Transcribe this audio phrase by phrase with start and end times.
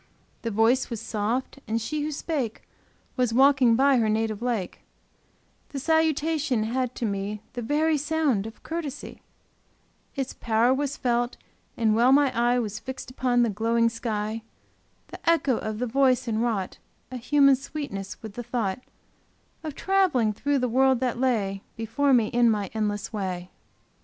[0.41, 2.63] The voice was soft and she who spake
[3.17, 4.79] Was walking by her native lake:
[5.69, 9.21] The salutation had to me The very sound of courtesy:
[10.15, 11.37] Its power was felt;
[11.77, 14.41] and while my eye Was fixed upon the glowing sky,
[15.09, 16.79] The echo of the voice enwrought
[17.11, 18.81] A human sweetness with the thought
[19.63, 23.51] Of traveling through the world that lay Before me in my endless way.